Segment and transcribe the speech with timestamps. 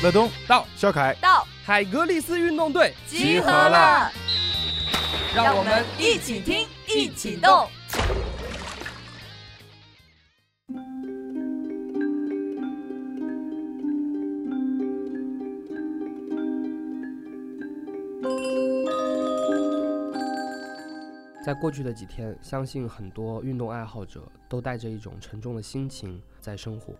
[0.00, 1.12] 乐东到，肖凯。
[1.20, 2.94] 到，海格力斯运动队。
[3.08, 4.08] 集合了，
[5.34, 7.66] 让我们一起听，一起动。
[21.44, 26.94] 在过去的几天，相信很多运动爱好者都带着一种沉重的心情在生活。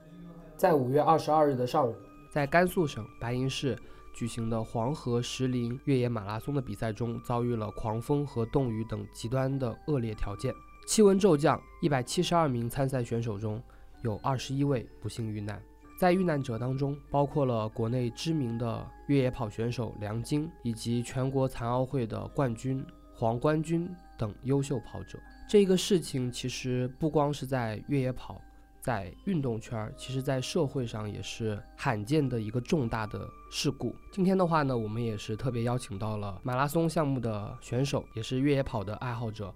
[0.57, 1.95] 在五月二十二日的上午，
[2.39, 3.77] 在甘肃省白银市
[4.15, 10.55] 举行的黄河石林越野马拉松的比赛中，遭遇了狂风和冻雨等极端的恶劣条件，
[10.87, 13.61] 气温骤降，一百七十二名参赛选手中
[14.03, 15.61] 有二十一位不幸遇难。
[15.99, 23.93] 在遇难者当中，包括了国内知名的越野跑选手梁晶，以及全国残奥会的冠军黄冠军。
[24.17, 25.19] 等优秀跑者，
[25.49, 28.41] 这个事情其实不光是在越野跑，
[28.89, 33.95] 在运动圈，其实在社会上也是罕见的一个重大的事故。
[34.11, 39.55] 今天的话呢，我们也是特别邀请到了马拉松项目的选手，也是越野跑的爱好者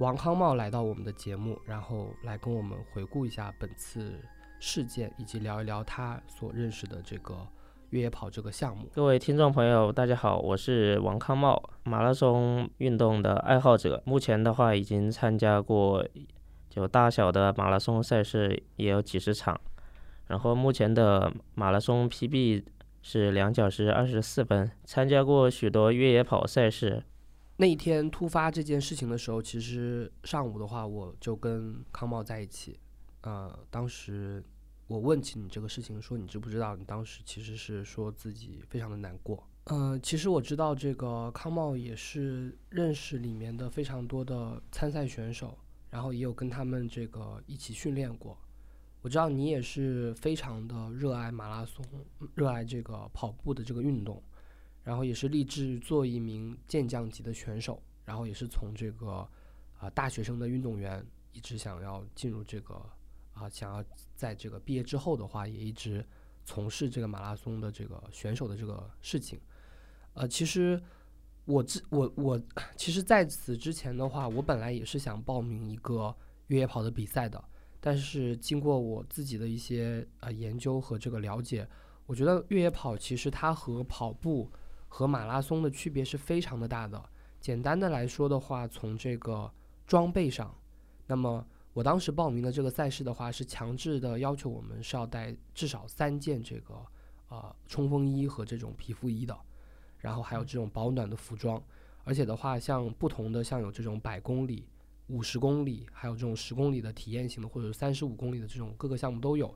[0.00, 4.20] 王康茂来到我们的节目，然后来跟我们回顾一下本次
[4.58, 7.46] 事件，以及聊一聊他所认识的这个。
[7.90, 14.02] 越野跑这个项目，各位听众朋友，大家好，我是王康茂，马拉松运动的爱好者。
[14.04, 16.04] 目前的话，已经参加过
[16.76, 19.58] 就大小的马拉松赛事也有几十场，
[20.26, 22.62] 然后目前的马拉松 PB
[23.00, 24.70] 是两小时二十四分。
[24.84, 27.02] 参加过许多越野跑赛事。
[27.56, 32.78] 那一天突发这件事情的时候，其实上午的话，我就跟康茂在一起，
[33.22, 34.44] 呃，当时。
[34.88, 36.76] 我问起你这个事情，说你知不知道？
[36.76, 39.42] 你当时其实是说自己非常的难过。
[39.64, 45.58] 嗯，其实我知道这个康茂也是认识里面的非常多的参赛选手，
[45.96, 48.36] 然后也有跟他们这个一起训练过。
[49.00, 51.82] 我知道你也是非常的热爱马拉松，
[52.34, 54.22] 热爱这个跑步的这个运动，
[54.84, 59.26] 然后也是立志做一名健将级的选手，然后也是从这个
[59.78, 62.74] 啊大学生的运动员一直想要进入这个。
[63.32, 63.84] 啊，想要
[64.14, 66.02] 在这个毕业之后的话，也一直
[66.46, 69.38] 从事这个马拉松的这个选手的这个事情。
[70.14, 70.82] 呃，其实
[71.46, 72.38] 我之我我，
[72.76, 76.14] 其实在此之前的话，我本来也是想报名一个
[76.48, 77.42] 越野跑的比赛的。
[77.80, 81.66] 但是经过我自己的一些呃研究和这个了解，
[82.04, 84.50] 我觉得越野跑其实它和跑步
[84.88, 87.02] 和马拉松的区别是非常的大的。
[87.40, 89.50] 简单的来说的话，从这个
[89.86, 90.54] 装备上，
[91.06, 91.46] 那么。
[91.76, 96.74] 我当时报名的这个赛事的话，是强制的要求我们是要带至少三件这个
[97.28, 99.38] 呃冲锋衣和这种皮肤衣的，
[99.98, 101.62] 然后还有这种保暖的服装，
[102.04, 104.66] 而且的话，像不同的像有这种百公里、
[105.08, 109.54] 五十公里，还有这种十公里的体验型的，或者三十五公里的这种各个项目都有。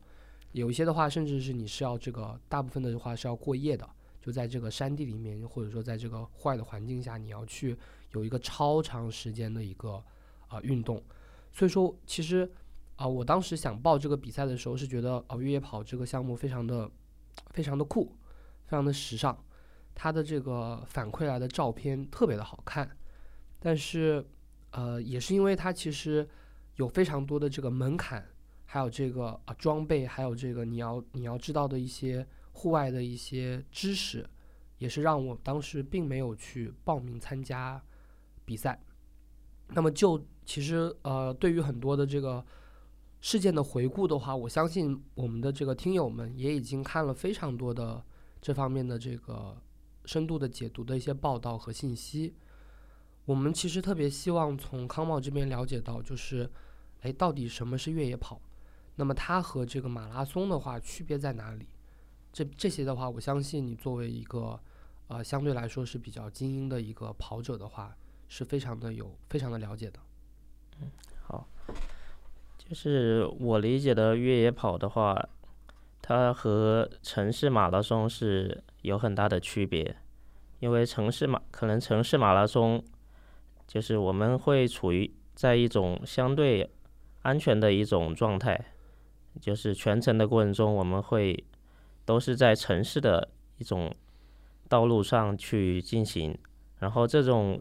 [0.52, 3.88] 有一些的话，甚至是你是要这个大部分的话是要过夜的，
[4.20, 7.76] 就在这个山地里面，或者说在这个户外的环境下，你要去
[8.12, 10.02] 有一个超长时间的一个
[10.48, 11.00] 啊运动。
[11.52, 12.50] 所以说，其实
[12.96, 16.90] 啊，我当时想报这个比赛的时候，是觉得啊，越野跑这个项目非常的、
[17.50, 18.12] 非常的酷，
[18.66, 19.36] 非常的时尚，
[19.94, 22.90] 它的这个反馈来的照片特别的好看。
[23.58, 24.24] 但是，
[24.70, 26.26] 呃，也是因为它其实
[26.76, 28.26] 有非常多的这个门槛，
[28.64, 34.26] 还有这个啊装备，还有这个你要你要知道的一些户外的一些知识，
[34.78, 37.82] 也是让我当时并没有去报名参加
[38.46, 38.82] 比赛。
[39.68, 42.44] 那么就其实呃，对于很多的这个
[43.20, 48.02] 事件的回顾的话，我相信我们的这个听友们也已经看了非常多的
[48.40, 49.56] 这方面的这个
[50.10, 52.34] 深度的解读的一些报道和信息。
[53.26, 56.50] 我们其实特别希望从康茂这边了解到，就是
[57.02, 58.40] 哎，到底什么是越野跑？
[58.96, 61.68] 那么它和这个马拉松的话区别在哪里？
[62.32, 64.58] 这这些的话，我相信你作为一个
[65.06, 67.96] 呃相对来说是比较精英的一个跑者的话。
[68.32, 69.98] 是非常的有非常的了解的，
[70.80, 70.88] 嗯，
[71.24, 71.48] 好，
[72.56, 75.28] 就是我理解的越野跑的话，
[76.00, 79.96] 它和城市马拉松是有很大的区别，
[80.60, 82.82] 因为城市马可能城市马拉松，
[83.66, 86.70] 就是我们会处于在一种相对
[87.22, 88.66] 安全的一种状态，
[89.40, 91.44] 就是全程的过程中我们会
[92.04, 93.28] 都是在城市的
[93.58, 93.92] 一种
[94.68, 96.38] 道路上去进行，
[96.78, 97.60] 然后这种。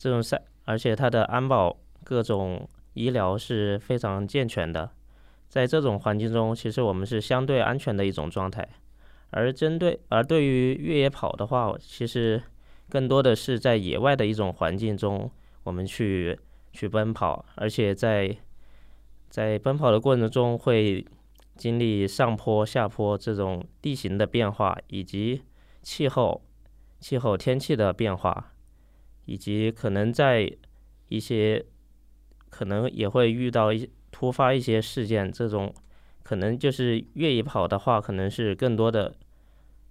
[0.00, 4.88] 这种赛，而且它的安保、各种医疗是非常健全的。
[5.48, 8.68] 在这种环境中，其实我们是相对安全的一种状态。
[9.30, 12.42] 而针对，而对于越野跑的话，其实
[12.88, 15.30] 更多的是在野外的一种环境中，
[15.64, 16.38] 我们去
[16.72, 18.36] 去奔跑，而且在
[19.28, 21.04] 在奔跑的过程中会
[21.56, 25.42] 经历上坡、下坡这种地形的变化，以及
[25.82, 26.42] 气候、
[26.98, 28.52] 气候天气的变化，
[29.26, 30.50] 以及可能在
[31.08, 31.64] 一些
[32.48, 35.74] 可能也会遇到一突发一些事件，这种
[36.28, 39.14] 可能就是越野跑的话，可能是更多的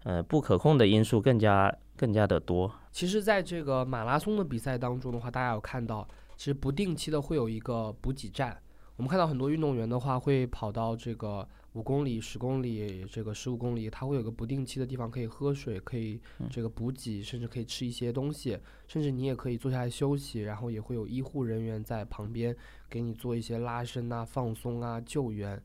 [0.04, 2.72] 呃不可控的因素更加更加的多。
[2.92, 8.56] 其实，在这个马拉松的比赛当中的话，大家有看到，其实不定期的会有一个补给站。
[8.98, 18.56] 我们看到很多运动员的话，会跑到这个五公里、十公里、这个十五公里，他会有个不定期的地方可以喝水，可以这个补给，甚至可以吃一些东西，
[18.88, 22.56] 甚至你也可以坐下来休息，然后也会有医护人员在旁边
[22.88, 25.60] 给你做一些拉伸啊、放松啊、救援。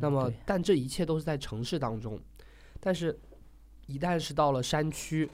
[0.00, 2.18] 那么，但这一切都是在城市当中，
[2.80, 3.18] 但是，
[3.86, 5.30] 一旦是到了山区，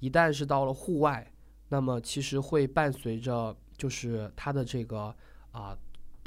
[0.00, 1.30] 一旦是到了户外，
[1.68, 5.14] 那么其实会伴随着就是它的这个
[5.52, 5.76] 啊。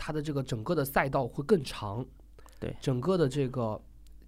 [0.01, 2.06] 它的这个整个的赛道会更长，
[2.57, 3.77] 对，整个的这个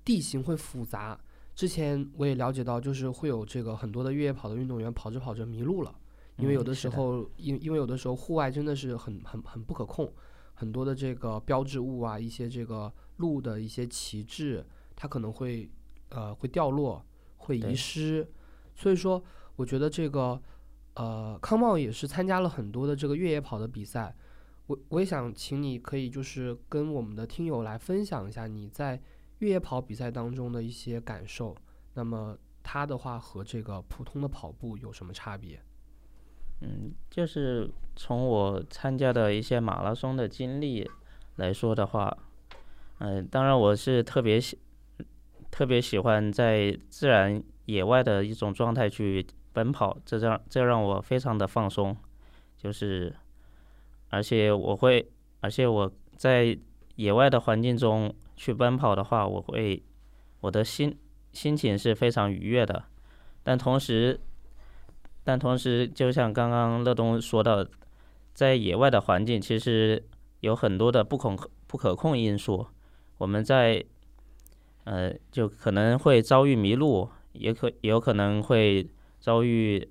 [0.03, 1.17] 地形会复杂。
[1.55, 5.95] 之前我也了解到，就是会有这个很多的越野跑的运动员跑着跑着迷路了，
[6.35, 10.11] 因为有的时候，因因为有的时候户外真的是很很很不可控，
[10.53, 12.91] 很多的这个标志物啊，一些这个
[13.21, 14.65] 路的一些旗帜，
[14.95, 15.69] 它可能会
[16.09, 17.05] 呃会掉落，
[17.37, 18.27] 会遗失。
[18.75, 19.23] 所以说，
[19.55, 20.41] 我觉得这个
[20.95, 24.15] 呃康茂也是参加了很多的这个越野跑的比赛。
[24.67, 28.99] 我我也想请你，可以就是跟我们的听友来分享一下你在
[29.39, 31.55] 越野跑比赛当中的一些感受。
[31.93, 35.61] 那么它的话和这个普通的跑步有什么差别？
[36.61, 40.89] 嗯，就是从我参加的一些马拉松的经历
[41.37, 42.15] 来说的话，
[43.03, 44.59] 嗯，当然我是特别喜
[45.49, 51.97] 特别喜欢在自然野外的一种状态去奔跑，这让这让我非常的放松，
[52.55, 53.13] 就是。
[54.13, 55.09] 而且我会，
[55.39, 56.55] 而且我在
[56.97, 59.81] 野外的环境中去奔跑的话，我会，
[60.41, 60.95] 我的心
[61.31, 62.83] 心情是非常愉悦的。
[63.41, 64.19] 但同时，
[65.23, 67.67] 但同时，就像刚刚乐东说的，
[68.33, 70.03] 在野外的环境其实
[70.41, 72.67] 有很多的不可不可控因素。
[73.21, 73.85] 我们在，
[74.85, 78.89] 呃，就可能会遭遇迷路，也可有可能会
[79.19, 79.87] 遭遇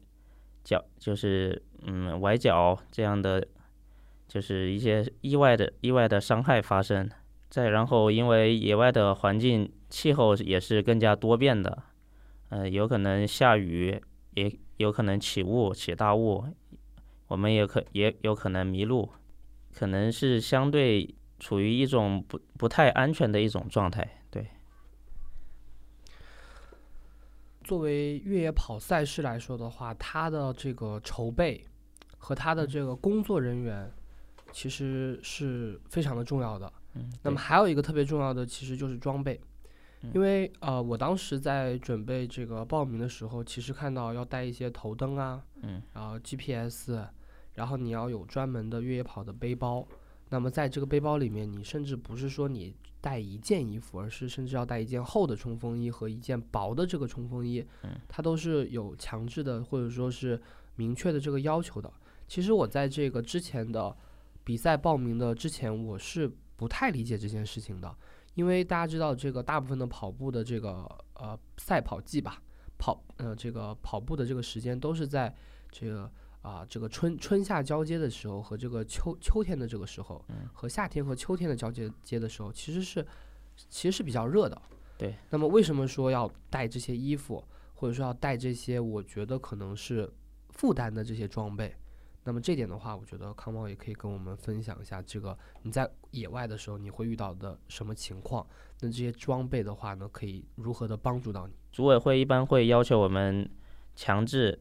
[0.64, 3.46] 脚就是嗯崴脚这样的。
[4.32, 7.10] 就是一些意外的意外的伤害发生，
[7.48, 11.82] 再然后因为野外的环境气候也是更加多变的，
[12.50, 14.00] 呃，有可能下雨，
[14.34, 16.44] 也有可能起雾起大雾，
[17.26, 19.10] 我们也可也有可能迷路，
[19.74, 24.08] 可能是相对处于一种不不太安全的一种状态。
[24.30, 24.46] 对，
[27.64, 31.66] 作为越野跑赛事来说的话，它的这个筹备
[32.18, 33.90] 和它的这个工作人员。
[34.52, 36.72] 其实是非常的重要的。
[36.94, 39.40] 嗯，那么还有一个特别重要的，其实就是装备。
[40.12, 46.98] 因为呃，我当时在准备这个报名的时候，其实看到要带一些头灯啊，嗯，然后 GPS，
[47.54, 49.86] 然后你要有专门的越野跑的背包。
[50.30, 57.64] 那么在这个背包里面，你甚至不是说你带一件衣服，而是甚至要带一件厚的冲锋衣和一件薄的这个冲锋衣。
[57.82, 60.40] 嗯，它都是有强制的或者说是
[60.76, 61.92] 明确的这个要求的。
[62.26, 63.94] 其实我在这个之前的。
[64.42, 67.94] 比赛报名的之前，我是不太理解这件事情的，
[68.34, 72.42] 因为大家知道，这个大部分的跑步的这个呃赛跑季吧，
[72.78, 75.32] 跑呃这个跑步的这个时间都是在
[75.70, 76.10] 这个
[76.42, 83.06] 啊这个春春夏交接的时候和这个秋秋天的这个时候，和夏天和秋天的交接接的时候，其实是
[83.68, 84.60] 其实是比较热的。
[84.96, 85.14] 对。
[85.30, 87.44] 那么为什么说要带这些衣服，
[87.74, 90.10] 或者说要带这些我觉得可能是
[90.50, 91.74] 负担的这些装备？
[92.22, 98.46] 那么这点的话，我觉得康茂也可以跟我们分享一下，这个你在野外的时候你会遇到的什么情况？
[98.80, 101.54] 那这些装备的话呢，可以如何的帮助到你？
[101.72, 103.50] 组委会一般会要求我们
[103.96, 104.60] 强制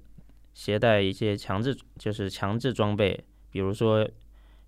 [0.54, 4.08] 携带一些强制，就是强制装备，比如说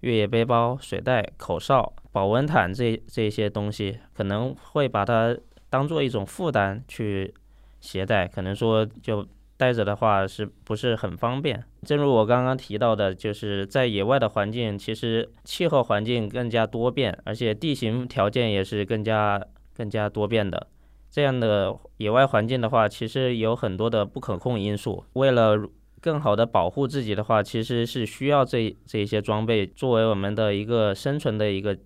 [0.02, 5.38] 越野背包、水袋、口哨、保温毯这这些东西，可能会把它
[5.70, 7.34] 当做一种负担去
[7.80, 9.28] 携带，可能说就。
[9.58, 11.64] 带着的话是不是很方便？
[11.84, 19.40] 正如我刚刚提到的，就是在野外的环境，其实气候环境更加多变，而且地形条件也是更加
[19.78, 20.66] 更加多变的。
[21.12, 25.04] 这样的野外环境的话，其实有很多的不可控因素。
[25.14, 25.58] 为了
[26.00, 31.78] 更好的保护自己的话，其实是需要这这些装备作为我们的一个生存的一个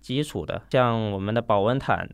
[0.00, 0.62] 基础的。
[0.70, 2.08] 像我们的保温毯、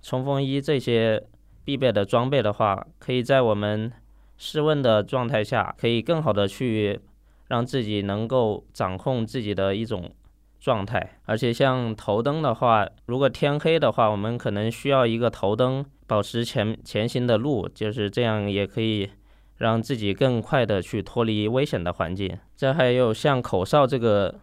[0.00, 1.22] 冲锋衣这些
[1.64, 3.92] 必备的装备的话，可以在我们
[4.36, 7.00] 室温的状态下，可以更好的去
[7.48, 10.10] 让自己能够掌控自己的一种
[10.60, 11.18] 状态。
[11.24, 19.10] 而且像头灯的话，如果天黑的话，我们可能需要一个头灯保持前前行的路，就是这样也可以
[19.56, 22.38] 让自己更快的去脱离危险的环境。
[22.56, 24.34] 这还有像口哨这个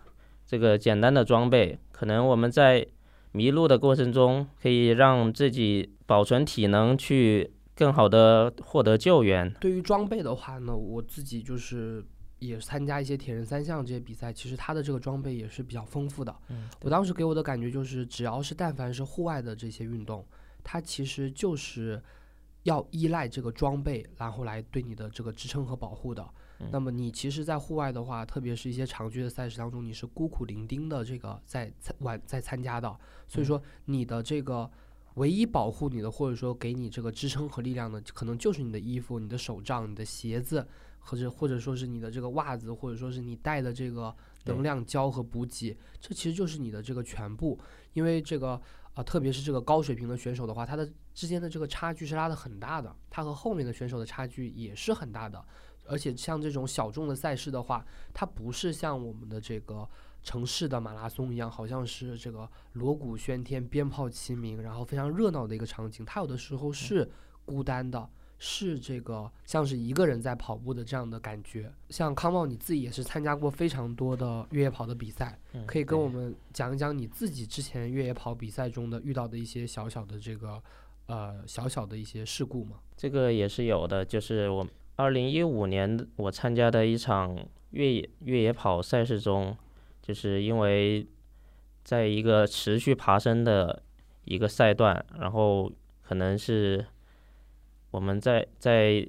[0.46, 2.86] 这个简单的装备，可能我们在
[3.32, 7.52] 迷路的过程中，可以让自己保存体能去。
[7.78, 9.54] 更好的获得救援。
[9.60, 12.02] 对于装备的话呢，我自己就是
[12.40, 16.36] 也参加一些铁人三项这些比赛，其实它的这个装备也是比较丰富的。
[16.50, 20.26] 嗯，我当时给我的感觉就是，只要是但凡是户外的这些运动，
[20.64, 22.02] 它其实就是
[22.64, 26.28] 要依赖这个装备，然后来对你的这个支撑和保护的。
[26.72, 34.70] 那么你其实，在户外的话，特别是一些长距的赛事当中，你是孤苦伶仃的这个在参玩在参加的，所以说你的这个。
[35.16, 40.68] 唯一保护你的，或者说给你这个支撑和力量的，可能就是你的衣服、你的手杖、你的鞋子，
[41.06, 44.14] 或者或者说是你的这个袜子，或者说是你带的这个
[44.46, 47.58] 能量胶和补给，这其实就是你的这个全部。
[47.94, 48.60] 因为这个
[48.94, 55.46] 啊，特别是这个高水平的选手的话，他的之间的这个差距是拉的很大的，他和后面的选手的差距也是很大的。
[55.88, 59.88] 而且像这种小众的赛事的话，它不是像我们的这个。
[60.26, 66.04] 城市的马拉松一样，好像是这个锣鼓喧天、鞭炮齐鸣，然后非常热闹的一个场景。
[66.04, 67.08] 它有的时候是
[67.46, 71.72] 孤单的，是这个像是一个人在跑步的这样的感觉。
[71.90, 80.62] 像康茂，你自己也是参加过非常多的越野跑的比赛，可以跟我们讲一讲你自己之前越野跑比赛中的遇到的一些小小的这个
[81.08, 82.78] 呃小小的一些事故吗？
[82.96, 87.38] 这个也是有的，就是我二零一五年我参加的一场
[87.72, 89.56] 越野越野跑赛事中。
[90.02, 91.04] 就是因为
[91.84, 93.82] 在一个持续爬升的
[94.26, 95.68] 一个赛段，然后
[96.04, 96.86] 可能是
[97.96, 99.08] 我们在在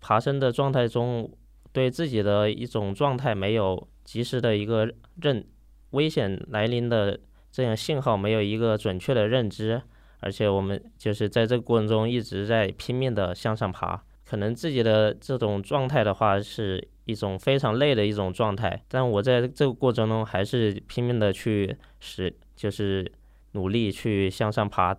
[0.00, 1.30] 爬升的状态中，
[1.72, 5.46] 对自己的一种状态没有及时的一个认
[5.90, 7.18] 危险来临的
[7.52, 9.80] 这样信号没有一个准确的认知，
[10.18, 16.88] 而且我们就是在这个过程中一直在拼命的向上爬，可能自己的这种状态的话是。
[17.04, 23.10] 一种非常累的一种状态，但我在这个过程中还是拼命的去使，就是
[23.54, 24.96] 努力去向上爬，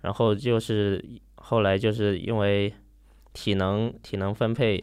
[0.00, 1.00] 然后就是
[1.40, 2.72] 后来就是因为
[3.32, 4.82] 体能体能分配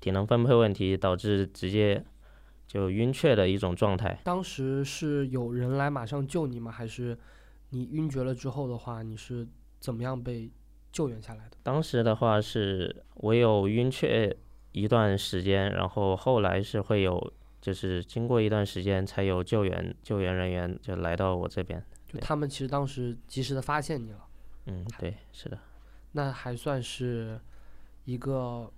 [0.00, 2.04] 体能分配问题，导致直接
[2.66, 4.18] 就晕厥的一种状态。
[4.24, 6.70] 当时是有人来马上救你吗？
[6.70, 7.16] 还是
[7.70, 9.46] 你晕厥了之后的话，你是
[9.80, 10.50] 怎么样被
[10.92, 11.56] 救援下来的？
[11.62, 14.36] 当时的话是我有晕厥。
[14.76, 21.80] 一段时间，然后后来是会有，就是经过一段时间才有救援救援人员就来到我这边。
[22.08, 24.26] 就他们其实当时及时的发现你了。
[24.66, 25.56] 嗯，对，是的。
[26.14, 27.38] 那还算是
[28.04, 28.72] 一个，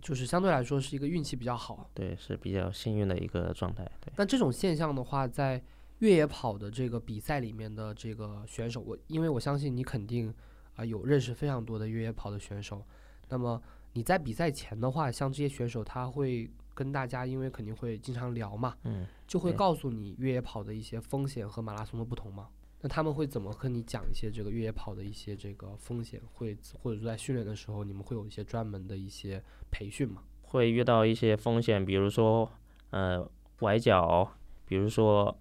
[0.00, 1.90] 就是相对来说是一个运气比较好。
[1.94, 3.82] 对，是比较幸运的一个状态。
[4.00, 4.12] 对。
[4.16, 5.62] 那这种现象的话，在
[6.00, 10.32] 越野跑的这个比赛里面的这个选手，我因为我相信你肯定
[10.76, 12.84] 啊有认识非常多的越野跑的选手，
[13.28, 13.60] 那么。
[13.94, 22.48] 你在比赛前的话，像这些选手，他会跟大家，因为肯定会经常聊嘛，嗯，就会告诉你越野跑的一些风险和马拉松的不同吗？
[22.82, 26.20] 那他们会怎么和你讲一些这个越野跑的一些这个风险？
[26.34, 30.22] 会或者说在训练的时候，你们会有一些专门的一些培训吗？
[30.42, 32.50] 会遇到一些风险，比如说
[32.90, 33.26] 呃
[33.60, 34.32] 崴脚，
[34.66, 35.38] 比如说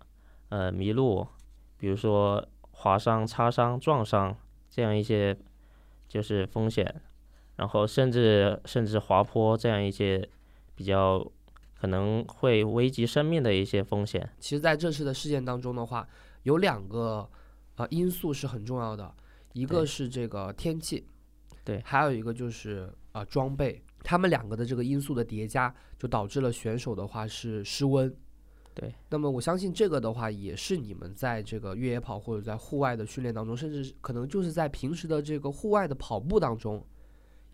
[0.49, 1.27] 呃迷路，
[1.77, 4.37] 比如说划伤、擦伤、撞伤
[4.69, 5.37] 这样一些
[6.07, 7.01] 就是风险。
[7.57, 10.27] 然后甚至甚至滑坡这样一些
[10.73, 11.23] 比较
[11.79, 14.27] 可能会危及生命的一些风险。
[14.39, 16.07] 其实，在这次的事件当中的话，
[16.43, 17.29] 有两个
[17.75, 19.13] 呃因素是很重要的，
[19.53, 21.05] 一个是这个天气，
[21.63, 23.81] 对，还有一个就是啊装备。
[24.03, 28.13] 他们两个的这个因素的叠加，就导致了选手的话是失温。
[28.73, 28.93] 对。
[29.09, 36.83] 那么我相信这个的话，也是你们在这个越野跑或者在户外的训练当中，甚至可能就是在平时的这个户外的跑步当中。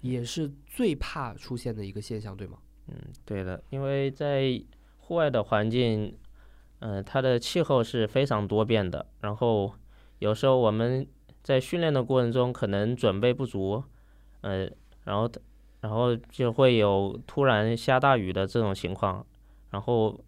[0.01, 2.59] 也是最怕出现的一个现象，对吗？
[2.87, 4.63] 嗯，对的，因为在
[4.99, 6.15] 户外的环境，
[6.79, 9.05] 嗯，它的气候是非常多变的。
[9.21, 9.73] 然后
[10.19, 11.07] 有时候我们
[11.43, 13.83] 在训练的过程中可能准备不足，
[14.41, 14.69] 呃，
[15.03, 15.29] 然后
[15.81, 19.25] 然后就会有突然下大雨的这种情况。
[19.71, 20.19] 然后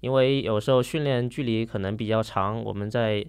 [0.00, 3.24] 因为有时候训练距离可能比较长，我们在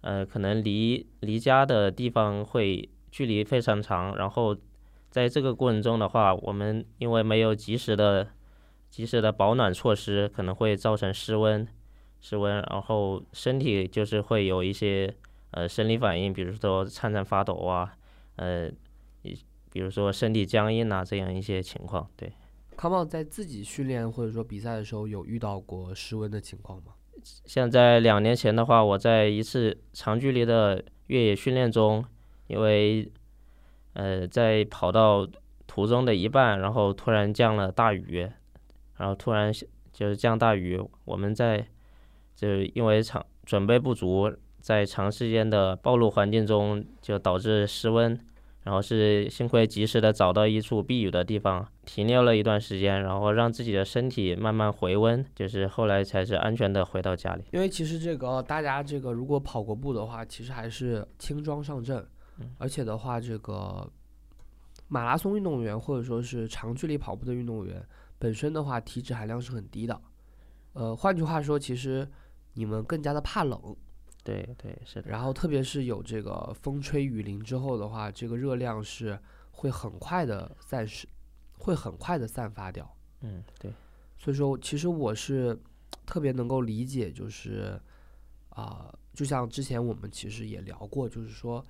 [0.00, 4.56] 呃可能离离家的地方会距离非常长，然后。
[5.10, 8.28] 在这个过程中的话，我们因为没有及时的、
[8.88, 11.66] 及时的保暖措施，可能会造成失温、
[12.20, 15.14] 失温，然后身体就是会有一些
[15.52, 17.96] 呃生理反应，比如说颤颤发抖啊，
[18.36, 18.70] 呃，
[19.72, 22.08] 比如说身体僵硬啊这样一些情况。
[22.16, 22.32] 对，
[22.76, 26.92] 康茂在自己训练或者说比赛的时候有遇到过失温的情况吗？
[27.22, 32.04] 像在两年前的话，我在一次长距离的越野训练中，
[32.46, 33.10] 因为
[33.92, 35.28] 呃在跑到
[35.66, 38.28] 途中的一半，然后突然降了大雨，
[38.96, 39.52] 然后突然
[39.92, 41.66] 就是降大雨，我们在
[42.40, 48.18] 就因为长准备不足，在长时间的暴露环境中，就导致失温。
[48.62, 57.44] 然后是幸亏及时的找到一处避雨的地方停留了一段时间，然后让自己的身体慢慢回温，就是后来才是安全的回到家里。
[57.52, 62.06] 因为其实这个大家这个如果跑过步的话，其实还是轻装上阵，
[62.58, 63.90] 而且的话，这个
[64.88, 67.82] 马拉松运动员或者说是长距离跑步的运动员
[68.18, 69.98] 本身的话，体脂含量是很低的。
[70.74, 72.06] 呃，换句话说，其实
[72.60, 73.74] 你们更加的怕冷。
[74.22, 79.18] 对对是的，然后特别是有这个风吹雨淋之后的话，这个热量是
[79.50, 81.08] 会很快的散失，
[81.56, 82.86] 会很快的散发掉。
[83.22, 83.72] 嗯，对。
[84.18, 85.58] 所以说，其实我是
[86.04, 87.80] 特别能够理解，就是
[88.50, 91.64] 啊，就像之前我们其实也聊过，就是说，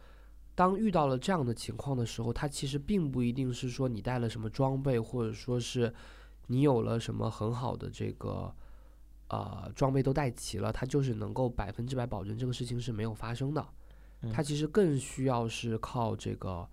[0.56, 5.94] 当遇到了这样的情况的时候，它其实并不一定是说你带了什么装备，或者说是
[6.48, 8.52] 你有了什么很好的这个。
[9.30, 13.64] 呃，装备都带齐了，他就是能够百分之百保证这个事情是没有发生的。
[14.32, 16.68] 他其实更需要是靠这个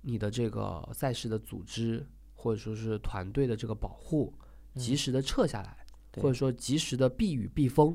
[0.00, 4.32] 你的这个赛事的组织，或者说是团队的这个保护，
[4.74, 5.76] 及时的撤下来，
[6.14, 7.94] 或者说及时的避雨避风。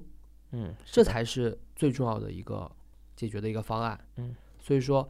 [0.51, 2.71] 嗯，这才是最重要的一个
[3.15, 3.99] 解决的一个方案。
[4.17, 5.09] 嗯，所以说，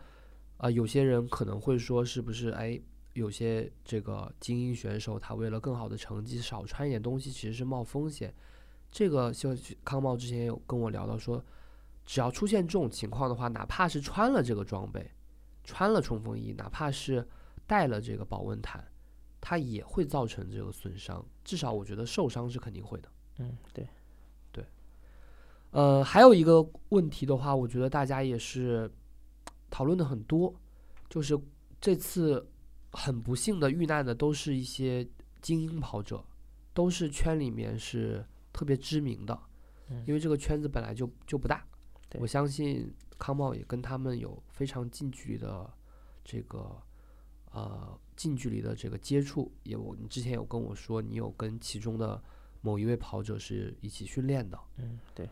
[0.58, 2.50] 啊，有些人可能会说，是不是？
[2.52, 2.82] 哎，
[3.14, 8.34] 有些这个精英选手，他为了更好的成绩，少穿一点东西，其实是冒风险。
[8.98, 11.46] 这个就康茂之前有跟我聊到说，
[12.04, 15.12] 只要出现这种情况的话，哪怕是穿了这个装备，
[15.64, 17.24] 穿了冲锋衣，哪怕是
[17.68, 18.84] 带了这个保温毯，
[19.40, 21.24] 它也会造成这个损伤。
[21.44, 23.10] 至少我觉得受伤是肯定会的。
[23.38, 23.88] 嗯，对，
[24.52, 24.66] 对。
[25.70, 28.92] 呃，还有一个问题的话，我觉得大家也是
[29.70, 30.52] 讨论的很多，
[31.08, 31.40] 就是
[31.80, 32.50] 这次
[32.94, 35.08] 很不幸的遇难的都是一些
[35.40, 36.26] 精英跑者，
[36.74, 38.26] 都是圈里面是。
[38.58, 39.40] 特别知名的，
[40.08, 41.64] 因为这个圈子本来就就不大，
[42.20, 45.72] 我相信康茂也跟他们有非常近距离的
[46.24, 46.76] 这个
[47.52, 49.54] 呃近距离的这个接触。
[49.62, 52.20] 也我你之前有跟我说，你有跟其中的
[52.62, 54.60] 某一位跑者是一起训练的。
[54.78, 55.30] 嗯，对。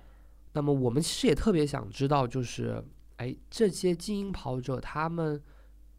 [0.54, 2.80] 那么我们其实也特别想知道，就是
[3.18, 5.42] 哎，这些精英跑者他们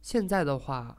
[0.00, 0.96] 现在的话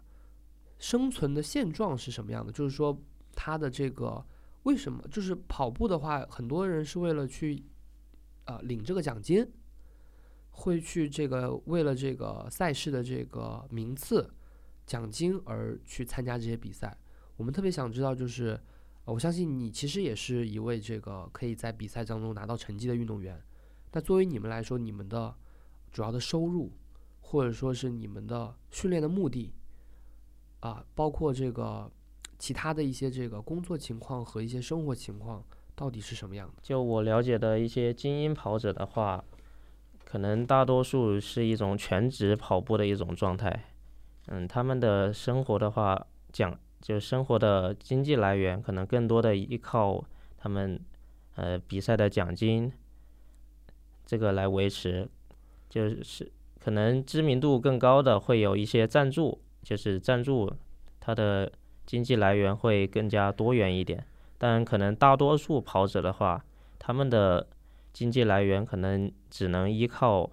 [0.77, 2.51] 生存的现状是什么样的？
[2.51, 3.01] 就是说
[3.33, 4.25] 他的这个。
[4.67, 5.01] 为什么？
[5.09, 7.63] 就是跑步的话，很多人是为了去，
[8.43, 9.49] 呃，领这个奖金，
[10.51, 14.29] 会去这个为了这个赛事的这个名次、
[14.85, 16.97] 奖金而去参加这些比赛。
[17.37, 18.59] 我们特别想知道，就是，
[19.05, 23.41] 我相信你其实也是一位这个可以在比赛当中拿到成绩的运动员。
[23.93, 25.33] 那作为你们来说，你们的
[25.93, 26.73] 主要的收入，
[27.21, 29.53] 或者说是你们的训练的目的，
[30.59, 31.89] 啊，包括这个。
[32.39, 35.43] 其他的一些这个工作情况和一些生活情况
[35.75, 36.53] 到底是什么样的？
[36.61, 39.23] 就我了解的一些精英跑者的话，
[40.05, 43.65] 可能大多数是一种全职跑步的一种状态。
[44.27, 50.03] 嗯，他们的生活的话，讲就生活的经济来源可能更多的依靠
[50.37, 50.79] 他们
[51.35, 52.71] 呃比赛的奖金
[54.05, 55.09] 这个来维持。
[55.69, 60.51] 就是可能知名度更高的会有一些赞助，就是赞助
[60.99, 61.51] 他的。
[61.87, 64.05] 经济来源会更加多元一点，
[64.37, 66.45] 但可能大多数跑者的话，
[66.77, 67.47] 他们的
[67.93, 70.29] 经济来源可能只能依靠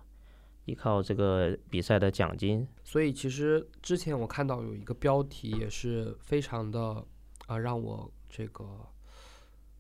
[0.64, 2.66] 依靠这个比赛的奖金。
[2.82, 7.02] 所以其实之前我看到有一个标题也是非常的
[7.46, 8.66] 啊，让我这个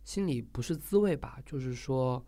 [0.04, 2.24] 心里不是滋味吧，就是说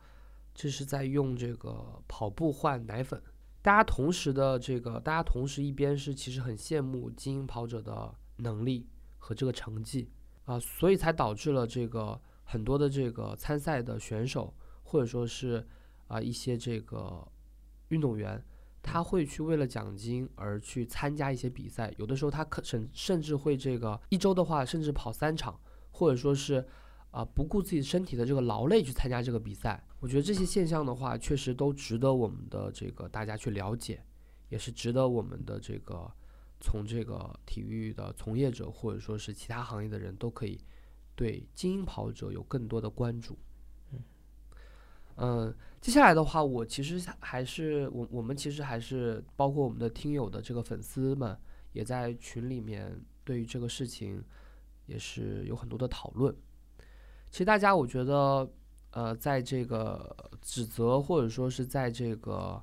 [0.52, 3.22] 这是在用这个跑步换奶粉。
[3.62, 8.88] 大家同时的这个，大家同时一边是其实很羡慕精英跑者的能力。
[9.26, 10.08] 和这个成绩
[10.44, 15.66] 啊，所以才导致了这个很多的这个参赛的选手，或者说是
[16.06, 17.26] 啊一些这个
[17.88, 18.40] 运动员，
[18.80, 21.92] 他会去为了奖金而去参加一些比赛。
[21.98, 25.58] 有的时候他可甚甚至会这个一周的话，甚至跑三场，
[25.90, 26.64] 或者说是
[27.10, 29.82] 啊不顾自己身体的这个劳累去参加这个比赛。
[29.98, 34.04] 我觉得这些现象的话，确实都值得我们的这个大家去了解，
[34.50, 36.08] 也是值得我们的这个。
[36.60, 40.60] 从这个体育的从业者，或者说是其他行业的人都可以
[41.14, 43.38] 对精英跑者有更多的关注。
[45.18, 51.34] 嗯，接下来的话，我其实还是我我们其实还是包括我们的听友的这个粉丝们，
[51.72, 54.22] 也在群里面对于这个事情
[54.84, 56.36] 也是有很多的讨论。
[57.30, 58.46] 其实大家我觉得，
[58.90, 62.62] 呃，在这个指责或者说是在这个，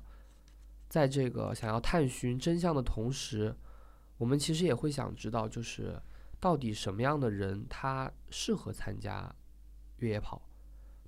[0.88, 3.52] 在这个想要探寻真相的同时，
[4.16, 6.00] 我们其实也会想知道，就是
[6.40, 9.34] 到底什么样的人他适合参加
[9.98, 10.48] 越野跑？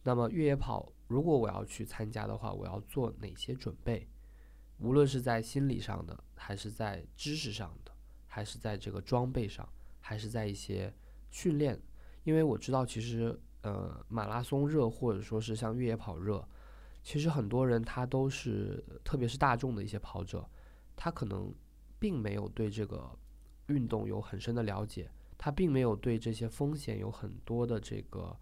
[0.02, 4.08] 那么越野跑，如果我要去参加的话，我要做哪些准备？
[4.78, 7.92] 无论是在心理上的，还是在知识上的，
[8.26, 9.68] 还是在这个装备上，
[10.00, 10.94] 还是在一些
[11.30, 11.80] 训练？
[12.24, 13.38] 因为我知道，其实。
[13.62, 16.46] 呃，马拉松热或者说是像越野跑热，
[17.02, 20.48] 其实很多人他都是，特别是大众的一些跑者，
[20.94, 21.52] 他可能
[21.98, 23.10] 并没有对这个
[23.66, 28.36] 运动有很深的了解，他并没有对这些风险有很多的这个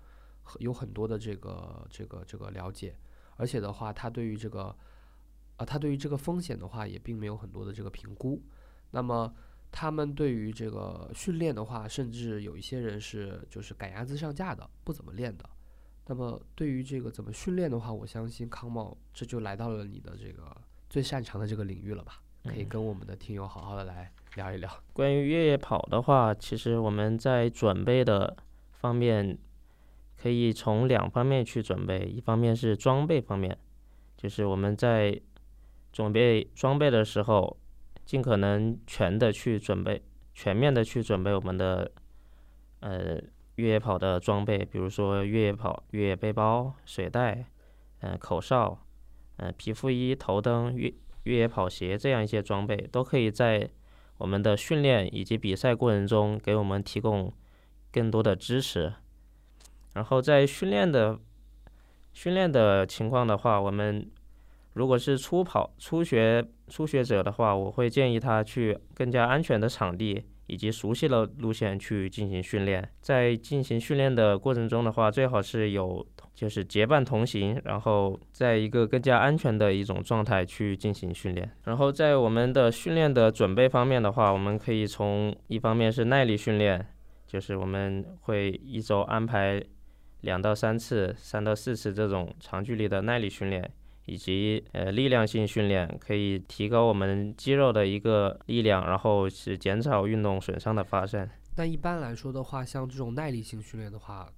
[0.58, 2.96] 有很多的这个这个这个了解，
[3.36, 4.76] 而且的话，他对于这个
[5.56, 8.42] 啊，他对于这个风险的话，也并没有很多的这个评估，
[8.90, 9.34] 那么。
[9.76, 15.50] 他们对于这个训练的话，甚至有一些人是就是赶鸭子上架的，不怎么练的。
[16.06, 20.56] 那么对于这个怎么训练的话，我相信康茂这就来到了你的这个
[20.88, 22.22] 最擅长的这个领域了吧？
[22.44, 24.70] 可以跟我们的听友好好的来聊一聊。
[24.92, 28.37] 关于越野跑的话，其实我们在准备的
[28.70, 29.37] 方面
[30.16, 33.59] 可以从两方面去准备，一方面是装备方面，
[34.16, 35.20] 就是我们在
[35.92, 37.57] 准备装备的时候。
[38.04, 40.02] 尽可能全的去准备，
[40.35, 41.90] 全面的去准备我们的
[42.80, 43.18] 呃
[43.54, 47.46] 越野跑的装备，比如说越野跑越野背包、水袋、
[48.00, 48.78] 嗯口哨、
[49.38, 50.92] 嗯皮肤衣、头灯、越
[51.24, 53.68] 越野跑鞋这样一些装备，都可以在
[54.18, 57.32] 我们的训练以及比赛过程中给我们提供
[57.92, 58.94] 更多的支持。
[59.92, 61.18] 然后在训练的
[62.12, 64.10] 训练的情况的话，我们。
[64.74, 72.90] 如果是初跑、初学、初学者的话，我会建议他去更加安全的场地以及熟悉的路线去进行训练。
[73.00, 81.50] 在进行训练的过程中的话，最好是有就是结伴同行，然后在一个更加安全的一种状态去进行训练。
[81.64, 86.84] 然后在我们的训练的准备方面的话，我们可以从一方面是耐力训练，
[87.26, 89.62] 就是我们会一周安排
[90.22, 93.70] 两到三次、三到四次这种长距离的耐力训练。
[94.06, 101.26] 以及呃力量性训练可以提高我们肌肉的一个力量，然后是减少运动损伤的发生。
[101.56, 104.28] 那一般来说的话，像这种耐力性训练的话，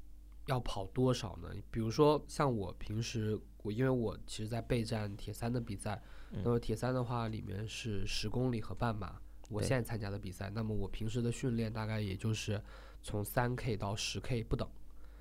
[0.46, 1.48] 要跑多少呢？
[1.70, 12.62] 比如说像我平时我因为我其实在备战铁三的比赛，那么铁三的话里面是十公里和半马，我现在参加的比赛，那么我平时的训练大概也就是
[13.02, 14.68] 从三 K 到十 K 不等，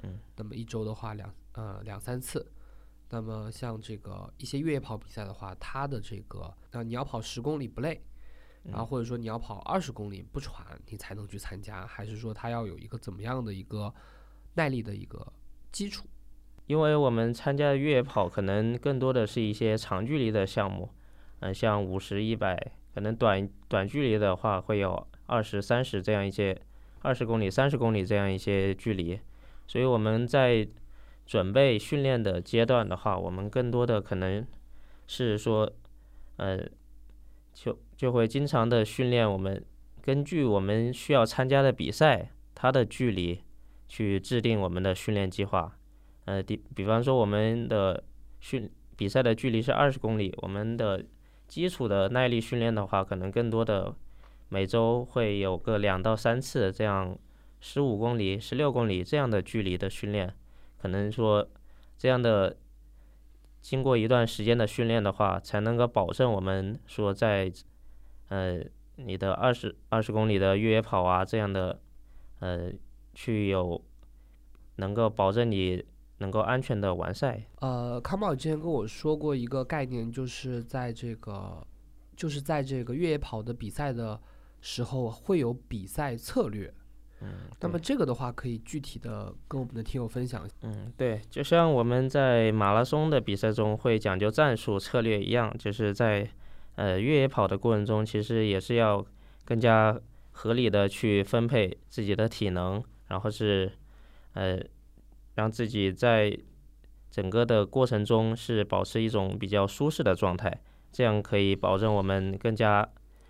[0.04, 2.52] 嗯，那么一周的话两呃两三次。
[3.08, 8.02] 那么像这个一些越野跑比赛的话，它的这个，那你要跑十公里不累，
[8.64, 13.94] 然后或者说你要跑二十公里不喘，你才能去参加，还是说它要有一个怎么样的一个
[14.56, 15.32] 耐力的一个
[15.72, 16.06] 基础？
[16.68, 20.90] 因为我们参加越野跑可能更多的是一些长距离的项目，
[21.40, 22.60] 嗯，像五十一百，
[22.94, 26.60] 可能短短距离的话会有二十三十这样一些，
[27.04, 29.20] 二十公里、三十公里这样一些距离，
[29.68, 30.68] 所以我们在。
[31.28, 34.46] 准备训练的阶段的话，我们更多的可能
[35.08, 35.68] 是说，
[36.38, 36.60] 呃，
[37.52, 39.66] 就就会经常的训练我们
[40.04, 43.42] 根据我们需要参加的比赛它的距离
[43.88, 45.78] 去制定我们的训练计划。
[46.26, 48.04] 呃，比比方说我们的
[48.40, 51.06] 训比赛的距离是二十公里，我们的
[51.48, 53.96] 基础的耐力训练的话，可能更多的
[54.50, 57.18] 每周会有个两到三次这样
[57.60, 60.34] 十五公里、十六公里这样的距离的训练。
[60.78, 61.48] 可能说，
[61.98, 62.56] 这样的
[63.62, 67.52] 经过一段时间的训练的话，才能够保证我们说在，
[68.30, 68.60] 呃，
[68.96, 71.80] 你的二十二十公里的越野跑啊这样的，
[72.40, 72.72] 呃，
[73.16, 73.82] 去有
[74.76, 75.84] 能够保证你
[76.20, 77.44] 能够安全的完赛。
[77.62, 81.66] 呃，康宝之前跟我说过一个概念，就是在这个，
[82.16, 84.22] 就是在这个越野跑的比赛的
[84.62, 86.72] 时候会有比赛策略。
[87.22, 90.48] 嗯，那么这个的话，可以具体的跟我们的听友分享。
[90.62, 96.30] 嗯，对，就像我们在马拉松的比赛中会讲究战术策略一样，就是在
[96.76, 99.04] 呃越野跑的过程中，其实也是要
[99.46, 99.98] 更加
[100.32, 103.72] 合理的去分配自己的体能，然后是
[104.34, 104.60] 呃
[105.36, 106.38] 让自己在
[107.10, 112.88] 整个的过程中是保持一种比较舒适的状态，这样可以保证我们更加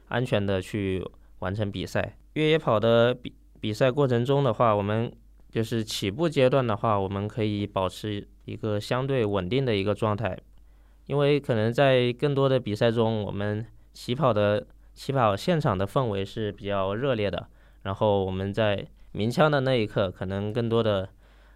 [0.07, 1.05] 安全的去
[1.39, 2.17] 完成比赛。
[2.33, 3.33] 越野跑的比。
[3.61, 5.11] 比赛过程中的话，我们
[5.49, 10.37] 就是起步阶段的话，我们可以保持一个相对稳定的一个状态，
[11.07, 17.47] 因为可能在更多的比赛中，我们起跑的起跑现场的氛围是比较热烈的，
[17.83, 21.07] 然后我们在鸣枪的那一刻，可能更多的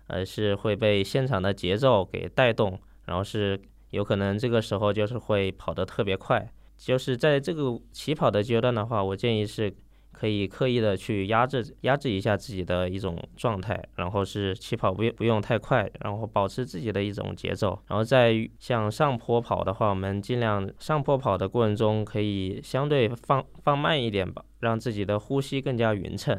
[0.07, 6.49] 呃是会被现场的节奏给带动，然后是有可能这个时候就是会跑得特别快。
[6.77, 9.75] 就是在这个起跑的阶段的话，我建议是。
[10.11, 17.79] 可以刻意的去压制压制一下自己的一种状态，然后是起跑不不用太快，然后保持自己的一种节奏。
[17.87, 26.37] 然后在向上坡跑的话，我们尽量上坡跑的过程中可以相对放放慢一点吧，让自己的呼吸更加匀称。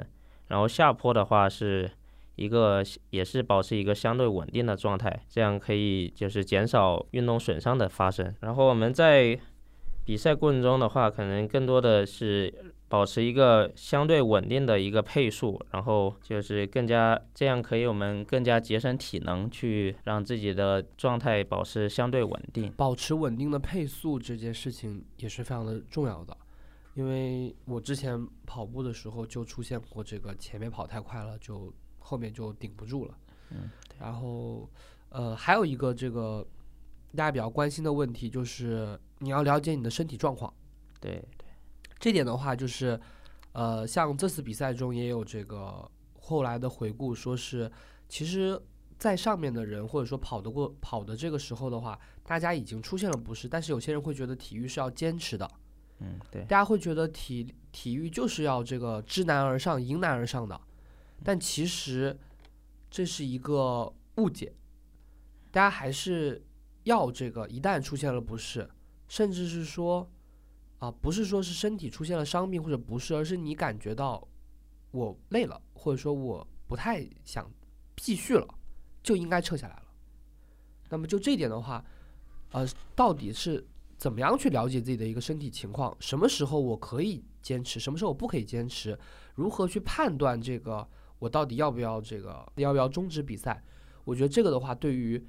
[0.50, 1.90] 然后下坡的话是
[2.36, 8.34] 一个也是保持一个相对稳定的状态，这样可以就是减少运动损伤的发生。
[8.40, 9.40] 然后我们在
[10.04, 12.72] 比赛过程中的话，可能更多的是。
[12.90, 22.68] 保持一个相对稳定的一个配速，然后就是更加这样可以我们更加节省体能，去让自己的状态保持相对稳定。
[22.76, 26.36] 保持稳定的配速这件事情也是非常的重要的，
[26.94, 33.18] 因为我之前跑步的时候就出现过这个前面跑太快了，就后面就顶不住了。
[33.50, 34.68] 嗯，然后
[35.08, 36.46] 呃还有一个这个
[37.16, 40.52] 大家比较关心的问题就是你要了解你的身体状况。
[41.00, 41.46] 对对。
[41.98, 42.98] 这点的话，就是，
[43.52, 45.86] 呃，像这次比赛中也有这个
[46.18, 47.70] 后来的回顾，说是
[48.08, 48.58] 其实，
[48.96, 55.46] 在上面的人或者说跑得过跑的这个时候的话，大家已经出现了不适，但是有些人会觉得体育是要坚持的，
[56.00, 60.60] 嗯，对，大家会觉得体体育就是要这个知难而上、迎难而上的，
[61.22, 62.18] 但其实
[62.90, 64.52] 这是一个误解，
[65.50, 66.44] 大家还是
[66.84, 68.68] 要这个一旦出现了不适，
[69.08, 70.10] 甚至是说。
[70.80, 74.26] 啊，不是说是身体出现了伤病或者不适，而是你感觉到
[74.92, 77.52] 我累了，或者说我不太想
[77.98, 78.48] 继续了，
[79.02, 79.82] 就应该撤下来了。
[80.88, 81.84] 那么就这点的话，
[82.52, 83.62] 呃，到底是
[84.00, 85.94] 怎么样去了解自己的一个身体情况？
[86.00, 87.78] 什么时候我可以坚持？
[87.78, 88.98] 什么时候我不可以坚持？
[89.34, 93.62] 如何去判断这个我到底要不要这个要不要终止比赛？
[94.04, 95.22] 我觉得这个的话，对于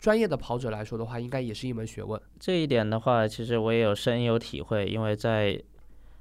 [0.00, 2.18] 专业的跑者来说的话，应该也是一门学问。
[2.40, 5.62] 这一点的话，其实我也有深有体会，因为在，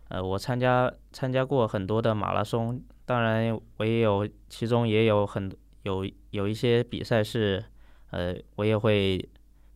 [0.09, 5.49] 呃，我参加参加过很多的马拉松，当然我也有，其中也有很
[5.83, 7.63] 有有一些比赛是，
[8.11, 9.17] 呃，我也会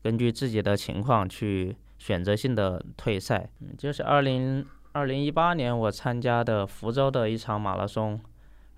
[0.07, 3.49] 根据自己的情况去选择性的退赛。
[3.59, 8.17] 嗯，就是二零二零一八年我参加的福州的一场马拉松，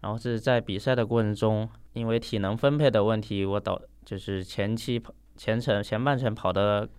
[0.01, 5.13] 然后是在比赛的过程中，因为体能分配的问题，我导就是前期跑。
[5.37, 6.89] 前程前半程跑得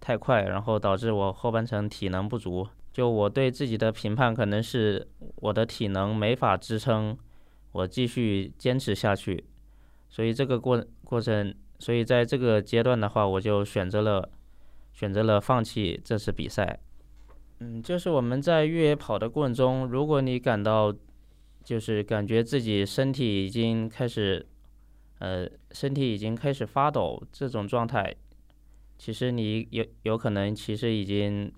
[0.00, 2.66] 太快，然后导致我后半程体能不足。
[2.92, 7.16] 就我对自己的评判，可能是我的体能没法支撑
[7.70, 9.44] 我继续坚持下去。
[10.08, 14.30] 所以这个过过程，所以在这个阶段的话，我就选择了
[14.92, 16.78] 选择了放弃这次比赛。
[17.60, 20.94] 嗯，就是我们在越野跑的过程中，如果你感到
[21.62, 24.46] 就是感觉自己身体已经开始。
[25.18, 28.14] 呃，身体已经开始发抖，这种状态，
[28.98, 31.50] 其实你有有可能其实已经，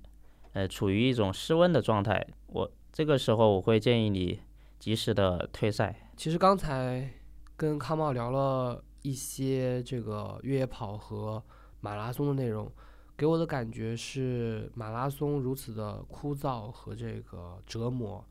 [0.52, 2.24] 呃，处于一种失温的状态。
[2.46, 4.38] 我这个时候我会建议你
[4.78, 6.09] 及时的退赛。
[6.16, 7.11] 其实刚才
[7.57, 11.42] 跟康茂聊了一些这个越野跑和
[11.80, 12.70] 马拉松的内容，
[13.16, 18.24] 给我的感觉是马拉松如此的枯燥和这个折磨，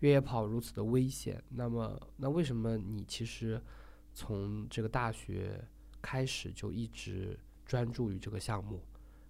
[0.00, 1.42] 越野跑如此的危险。
[1.48, 3.60] 那么，那为什么你其实？
[4.12, 5.64] 从这个大学
[6.02, 8.82] 开始就一直专注于这个项目，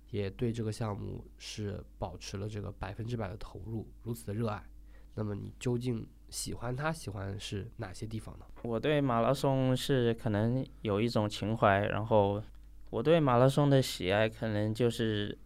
[0.08, 4.66] 也对这个项目是保持了这个百分之百的投入，如此的热爱。
[5.14, 6.90] 那么你究竟喜欢它？
[6.90, 8.46] 喜欢是哪些地方呢？
[8.62, 12.42] 我对马拉松是可能有一种情怀，然后
[12.88, 15.36] 我对马拉松的喜爱可能就是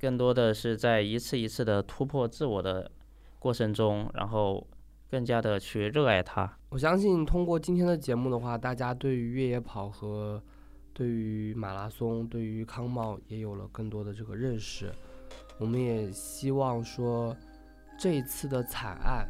[0.00, 2.90] 更多的是在一次一次的突破自我的
[3.38, 4.66] 过程中，然后。
[5.10, 6.58] 更加的去热爱它。
[6.70, 10.42] 我相信通过今天的节目的话，大家对于越野跑和
[10.92, 14.92] 对于马拉松、对于康茂也有了更多的这个认识。
[15.58, 17.36] 我们也希望说，
[17.96, 19.28] 这一次的惨案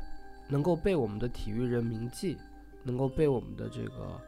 [0.49, 2.37] 能够被我们的体育人铭记，
[2.83, 4.21] 能够被我们的这个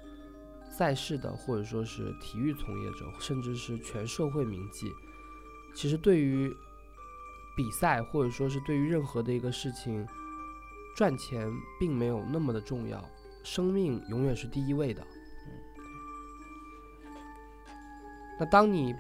[0.70, 4.90] 赛事的或者说是体育从业者，甚至是全社会铭记。
[5.74, 6.54] 其实对于
[7.56, 10.06] 比赛或者说是对于任何的一个事情。
[10.96, 13.04] 赚钱并没有那么的重要，
[13.44, 15.06] 生命永远是第一位的。
[18.40, 18.94] 那当你，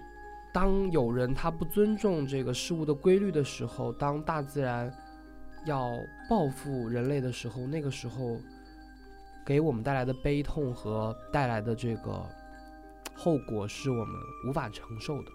[0.52, 4.94] 当有人他不尊重这个事物的规律的时候，当大自然
[5.66, 5.98] 要
[6.28, 8.40] 报复人类的时候，那个时候
[9.44, 12.24] 给我们带来的悲痛和带来的这个
[13.14, 14.14] 后果是我们
[14.48, 15.30] 无法承受的。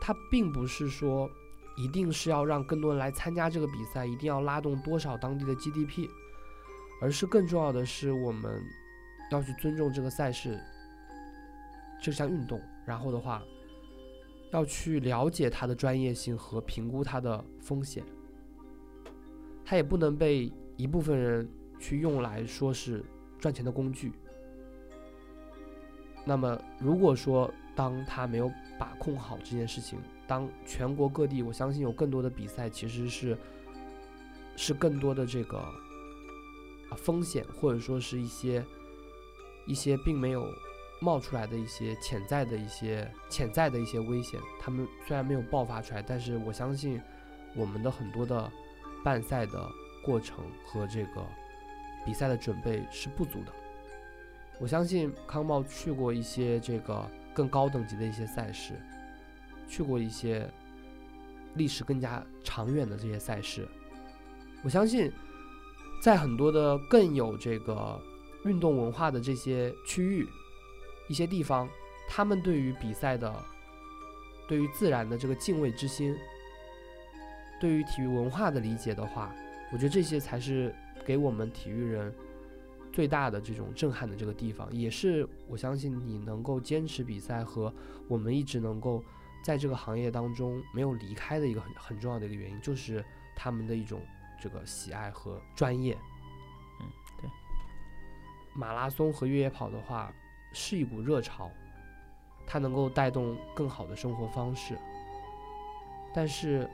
[0.00, 1.30] 它并不是说。
[1.76, 6.08] 一定是要让更多人来参加这个比赛，一定要拉动多少当地的 GDP，
[7.02, 8.62] 而是更重要的是，我们
[9.32, 10.56] 要去尊重这个赛事
[12.00, 13.42] 这项运动，然后的话，
[14.52, 18.04] 要去了解它的专业性和评估它的风险，
[19.64, 21.48] 它也不能被一部分人
[21.78, 23.04] 去用来说是
[23.38, 24.12] 赚钱的工具。
[26.26, 33.36] 那么，如果说当他没有把控好这件事情，当全国各地，我相信有更多的比赛其实是
[34.56, 35.62] 是更多的这个
[36.96, 38.64] 风险，或者说是一些
[39.66, 40.46] 一些并没有
[41.00, 46.98] 冒出来的一些潜在的一些潜在的一些危险，他们虽然没有爆发出来，但是我相信
[47.54, 48.50] 我们的很多的
[49.04, 49.70] 办赛的
[50.02, 51.24] 过程和这个
[52.04, 53.52] 比赛的准备是不足的。
[54.58, 58.74] 我相信康茂去过一些这个更高等级的一些赛事，
[59.68, 60.48] 去过一些
[61.54, 63.68] 历史更加长远的这些赛事。
[64.62, 65.12] 我相信，
[66.00, 68.00] 在很多的更有这个
[68.44, 70.26] 运动文化的这些区域、
[71.08, 71.68] 一些地方，
[72.08, 73.34] 他们对于比赛的、
[74.48, 76.16] 对于自然的这个敬畏之心，
[77.64, 79.34] 对于体育文化的理解的话，
[79.72, 82.14] 我觉得这些才是给我们体育人。
[82.92, 87.72] 最大的这种震撼的这个地方，也是我相信你能够坚持比赛和
[88.06, 89.02] 我们一直能够
[89.42, 93.02] 在这个行业当中没有离开的一个很很重要的一个原因，就是
[93.34, 94.00] 他们的一种
[94.38, 95.98] 这个喜爱和专业。
[96.80, 96.86] 嗯，
[97.20, 97.30] 对。
[98.54, 100.12] 马拉松和越野跑的话
[100.52, 101.50] 是一股热潮，
[102.46, 104.78] 它能够带动更好的生活方式，
[106.14, 106.70] 但是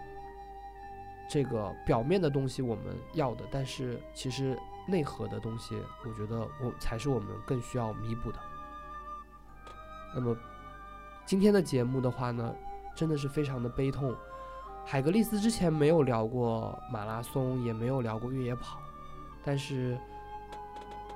[1.31, 4.59] 这个表面的东西我们要的，但是其实。
[4.89, 8.39] 内核的东西，我觉得我才是我们更需要弥补的。
[10.13, 10.37] 那么
[11.25, 12.53] 今天的节目的话呢，
[12.97, 14.13] 真的是非常的悲痛。
[14.85, 18.81] 海格力斯之前没有聊过马拉松，也没有聊过越野跑，
[19.45, 19.97] 但是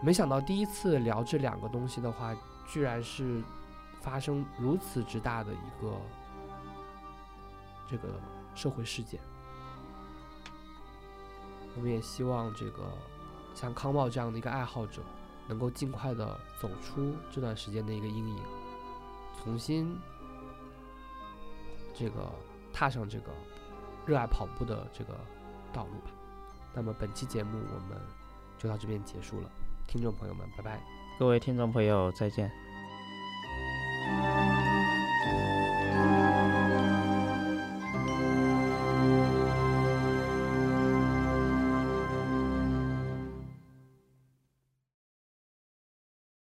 [0.01, 2.37] 没想到第一次聊这两个东西的话，
[2.69, 3.43] 居然是
[4.03, 5.97] 发生如此之大的一个
[7.89, 8.09] 这个
[8.55, 9.19] 社会事件。
[11.77, 12.83] 我们也希望这个。
[13.57, 15.01] 像康茂这样的一个爱好者，
[15.47, 18.43] 能够尽快的走出这段时间的一个阴影，
[19.41, 19.97] 重新
[21.95, 22.29] 这个
[22.73, 23.31] 踏上这个
[24.05, 25.15] 热爱跑步的这个
[25.73, 26.11] 道路吧。
[26.75, 27.97] 那么本期节目我们
[28.59, 29.49] 就到这边结束了，
[29.87, 30.83] 听众朋友们，拜拜。
[31.17, 32.64] 各位听众朋友，再见。